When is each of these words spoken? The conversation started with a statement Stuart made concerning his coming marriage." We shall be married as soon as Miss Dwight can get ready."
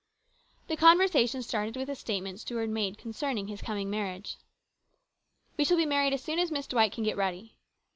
The 0.65 0.75
conversation 0.75 1.43
started 1.43 1.77
with 1.77 1.87
a 1.87 1.93
statement 1.93 2.39
Stuart 2.39 2.69
made 2.71 2.97
concerning 2.97 3.47
his 3.49 3.61
coming 3.61 3.87
marriage." 3.87 4.37
We 5.57 5.63
shall 5.63 5.77
be 5.77 5.85
married 5.85 6.13
as 6.13 6.23
soon 6.23 6.39
as 6.39 6.49
Miss 6.51 6.65
Dwight 6.65 6.91
can 6.91 7.03
get 7.03 7.17
ready." 7.17 7.53